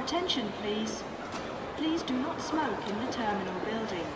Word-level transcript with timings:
attention, 0.00 0.50
please. 0.62 1.02
Please 1.76 2.02
do 2.02 2.14
not 2.14 2.40
smoke 2.40 2.80
in 2.88 2.98
the 3.04 3.12
terminal 3.12 3.54
building. 3.64 4.06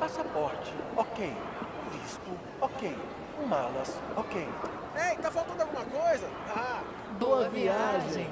Passaporte, 0.00 0.72
ok. 0.96 1.32
Visto, 1.92 2.30
ok. 2.60 2.96
Malas, 3.48 3.98
ok. 4.16 4.48
Ei, 4.96 5.16
tá 5.18 5.30
faltando 5.30 5.62
alguma 5.62 5.84
coisa? 5.84 6.28
Ah, 6.48 6.82
Boa 7.18 7.48
viagem. 7.48 8.26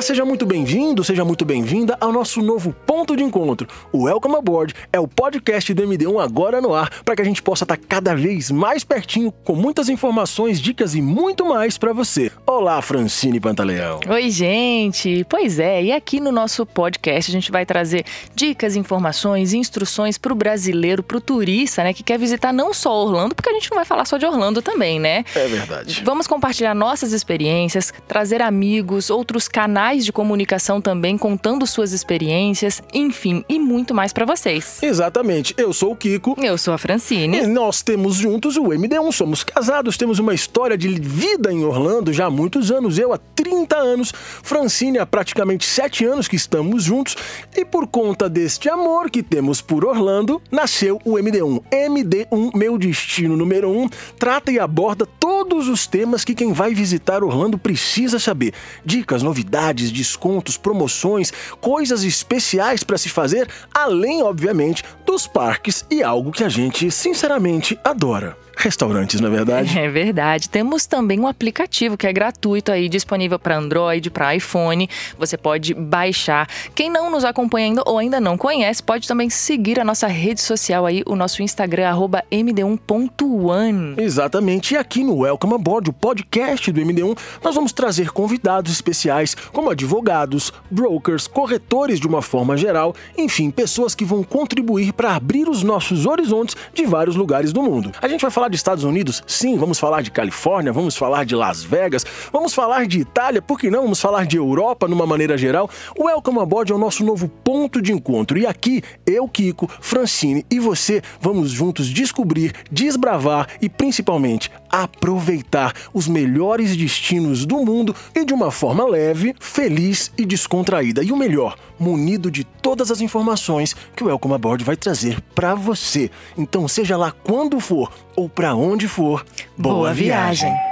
Olá, 0.00 0.06
seja 0.06 0.24
muito 0.24 0.46
bem-vindo, 0.46 1.04
seja 1.04 1.26
muito 1.26 1.44
bem-vinda 1.44 1.94
ao 2.00 2.10
nosso 2.10 2.40
novo 2.40 2.72
ponto 2.86 3.14
de 3.14 3.22
encontro. 3.22 3.68
O 3.92 4.04
Welcome 4.04 4.34
Aboard 4.34 4.74
é 4.90 4.98
o 4.98 5.06
podcast 5.06 5.74
do 5.74 5.82
MD1 5.82 6.24
agora 6.24 6.58
no 6.58 6.72
ar, 6.72 6.88
para 7.04 7.14
que 7.14 7.20
a 7.20 7.24
gente 7.24 7.42
possa 7.42 7.64
estar 7.64 7.76
cada 7.76 8.14
vez 8.14 8.50
mais 8.50 8.82
pertinho 8.82 9.30
com 9.30 9.54
muitas 9.54 9.90
informações, 9.90 10.58
dicas 10.58 10.94
e 10.94 11.02
muito 11.02 11.44
mais 11.44 11.76
para 11.76 11.92
você. 11.92 12.32
Olá, 12.46 12.80
Francine 12.80 13.38
Pantaleão. 13.38 14.00
Oi, 14.08 14.30
gente! 14.30 15.22
Pois 15.28 15.58
é, 15.58 15.82
e 15.82 15.92
aqui 15.92 16.18
no 16.18 16.32
nosso 16.32 16.64
podcast 16.64 17.30
a 17.30 17.34
gente 17.34 17.52
vai 17.52 17.66
trazer 17.66 18.06
dicas, 18.34 18.76
informações, 18.76 19.52
instruções 19.52 20.16
para 20.16 20.32
o 20.32 20.34
brasileiro, 20.34 21.02
para 21.02 21.18
o 21.18 21.20
turista, 21.20 21.84
né, 21.84 21.92
que 21.92 22.02
quer 22.02 22.18
visitar 22.18 22.54
não 22.54 22.72
só 22.72 23.04
Orlando, 23.04 23.34
porque 23.34 23.50
a 23.50 23.52
gente 23.52 23.70
não 23.70 23.76
vai 23.76 23.84
falar 23.84 24.06
só 24.06 24.16
de 24.16 24.24
Orlando 24.24 24.62
também, 24.62 24.98
né? 24.98 25.26
É 25.34 25.46
verdade. 25.46 26.00
Vamos 26.02 26.26
compartilhar 26.26 26.74
nossas 26.74 27.12
experiências, 27.12 27.92
trazer 28.08 28.40
amigos, 28.40 29.10
outros 29.10 29.46
canais 29.46 29.89
de 29.98 30.12
comunicação 30.12 30.80
também 30.80 31.18
contando 31.18 31.66
suas 31.66 31.92
experiências, 31.92 32.82
enfim, 32.94 33.44
e 33.48 33.58
muito 33.58 33.94
mais 33.94 34.12
para 34.12 34.24
vocês. 34.24 34.82
Exatamente. 34.82 35.54
Eu 35.56 35.72
sou 35.72 35.92
o 35.92 35.96
Kiko. 35.96 36.36
Eu 36.38 36.56
sou 36.56 36.72
a 36.72 36.78
Francine. 36.78 37.38
E 37.38 37.46
nós 37.46 37.82
temos 37.82 38.16
juntos 38.16 38.56
o 38.56 38.64
MD1, 38.64 39.12
somos 39.12 39.42
casados, 39.42 39.96
temos 39.96 40.18
uma 40.18 40.34
história 40.34 40.76
de 40.78 40.88
vida 40.88 41.52
em 41.52 41.64
Orlando 41.64 42.12
já 42.12 42.26
há 42.26 42.30
muitos 42.30 42.70
anos, 42.70 42.98
eu 42.98 43.12
há 43.12 43.18
30 43.18 43.76
anos, 43.76 44.12
Francine 44.42 44.98
há 44.98 45.06
praticamente 45.06 45.64
7 45.66 46.04
anos 46.04 46.28
que 46.28 46.36
estamos 46.36 46.84
juntos, 46.84 47.16
e 47.56 47.64
por 47.64 47.86
conta 47.86 48.28
deste 48.28 48.68
amor 48.68 49.10
que 49.10 49.22
temos 49.22 49.60
por 49.60 49.84
Orlando, 49.84 50.40
nasceu 50.50 51.00
o 51.04 51.14
MD1. 51.14 51.62
MD1, 51.70 52.50
meu 52.54 52.78
destino 52.78 53.36
número 53.36 53.70
1, 53.70 53.88
trata 54.18 54.52
e 54.52 54.58
aborda 54.58 55.06
todos 55.06 55.29
os 55.68 55.86
temas 55.86 56.24
que 56.24 56.34
quem 56.34 56.52
vai 56.52 56.74
visitar 56.74 57.22
Orlando 57.22 57.58
precisa 57.58 58.18
saber. 58.18 58.52
Dicas, 58.84 59.22
novidades, 59.22 59.90
descontos, 59.90 60.56
promoções, 60.56 61.32
coisas 61.60 62.04
especiais 62.04 62.82
para 62.82 62.98
se 62.98 63.08
fazer, 63.08 63.48
além, 63.72 64.22
obviamente, 64.22 64.84
dos 65.06 65.26
parques 65.26 65.84
e 65.90 66.02
algo 66.02 66.32
que 66.32 66.44
a 66.44 66.48
gente, 66.48 66.90
sinceramente, 66.90 67.78
adora. 67.84 68.36
Restaurantes, 68.60 69.20
na 69.22 69.28
é 69.28 69.30
verdade. 69.30 69.78
É 69.78 69.88
verdade. 69.88 70.48
Temos 70.50 70.84
também 70.84 71.18
um 71.18 71.26
aplicativo 71.26 71.96
que 71.96 72.06
é 72.06 72.12
gratuito 72.12 72.70
aí, 72.70 72.90
disponível 72.90 73.38
para 73.38 73.56
Android, 73.56 74.10
para 74.10 74.34
iPhone. 74.34 74.86
Você 75.18 75.38
pode 75.38 75.72
baixar. 75.72 76.46
Quem 76.74 76.90
não 76.90 77.10
nos 77.10 77.24
acompanha 77.24 77.68
ainda 77.68 77.82
ou 77.86 77.96
ainda 77.96 78.20
não 78.20 78.36
conhece, 78.36 78.82
pode 78.82 79.08
também 79.08 79.30
seguir 79.30 79.80
a 79.80 79.84
nossa 79.84 80.06
rede 80.06 80.42
social 80.42 80.84
aí, 80.84 81.02
o 81.06 81.16
nosso 81.16 81.42
Instagram, 81.42 81.88
arroba 81.88 82.22
md1.one. 82.30 83.94
Exatamente. 83.96 84.74
E 84.74 84.76
aqui 84.76 85.02
no 85.02 85.20
Welcome 85.20 85.54
Aboard, 85.54 85.88
o 85.88 85.92
podcast 85.94 86.70
do 86.70 86.80
MD1, 86.82 87.16
nós 87.42 87.54
vamos 87.54 87.72
trazer 87.72 88.10
convidados 88.10 88.72
especiais, 88.72 89.34
como 89.52 89.70
advogados, 89.70 90.52
brokers, 90.70 91.26
corretores 91.26 91.98
de 91.98 92.06
uma 92.06 92.20
forma 92.20 92.58
geral, 92.58 92.94
enfim, 93.16 93.50
pessoas 93.50 93.94
que 93.94 94.04
vão 94.04 94.22
contribuir 94.22 94.92
para 94.92 95.14
abrir 95.14 95.48
os 95.48 95.62
nossos 95.62 96.04
horizontes 96.04 96.54
de 96.74 96.84
vários 96.84 97.16
lugares 97.16 97.54
do 97.54 97.62
mundo. 97.62 97.90
A 98.02 98.08
gente 98.08 98.20
vai 98.20 98.30
de 98.50 98.56
Estados 98.56 98.84
Unidos? 98.84 99.22
Sim, 99.26 99.56
vamos 99.56 99.78
falar 99.78 100.02
de 100.02 100.10
Califórnia, 100.10 100.72
vamos 100.72 100.96
falar 100.96 101.24
de 101.24 101.34
Las 101.34 101.62
Vegas, 101.62 102.04
vamos 102.32 102.52
falar 102.52 102.86
de 102.86 103.00
Itália, 103.00 103.40
por 103.40 103.58
que 103.58 103.70
não? 103.70 103.82
Vamos 103.82 104.00
falar 104.00 104.26
de 104.26 104.36
Europa 104.36 104.86
numa 104.88 105.06
maneira 105.06 105.38
geral. 105.38 105.70
O 105.96 106.04
Welcome 106.04 106.40
Aboard 106.40 106.70
é 106.70 106.74
o 106.74 106.78
nosso 106.78 107.04
novo 107.04 107.28
ponto 107.28 107.80
de 107.80 107.92
encontro. 107.92 108.36
E 108.36 108.46
aqui, 108.46 108.82
eu, 109.06 109.26
Kiko, 109.28 109.70
Francine 109.80 110.44
e 110.50 110.58
você 110.58 111.00
vamos 111.20 111.50
juntos 111.50 111.88
descobrir, 111.88 112.52
desbravar 112.70 113.46
e 113.62 113.68
principalmente 113.68 114.50
aproveitar 114.68 115.74
os 115.92 116.06
melhores 116.06 116.76
destinos 116.76 117.44
do 117.44 117.64
mundo 117.64 117.94
e 118.14 118.24
de 118.24 118.32
uma 118.32 118.50
forma 118.50 118.84
leve, 118.84 119.34
feliz 119.40 120.12
e 120.16 120.24
descontraída. 120.24 121.02
E 121.02 121.12
o 121.12 121.16
melhor, 121.16 121.56
munido 121.78 122.30
de 122.30 122.44
todas 122.44 122.90
as 122.90 123.00
informações 123.00 123.74
que 123.96 124.04
o 124.04 124.06
Welcome 124.06 124.34
Aboard 124.34 124.62
vai 124.64 124.76
trazer 124.76 125.20
para 125.34 125.54
você. 125.54 126.10
Então, 126.36 126.68
seja 126.68 126.96
lá 126.96 127.10
quando 127.10 127.58
for 127.58 127.90
ou 128.16 128.28
para 128.40 128.54
onde 128.54 128.88
for, 128.88 129.22
boa, 129.54 129.74
Boa 129.74 129.92
viagem. 129.92 130.48
viagem. 130.48 130.69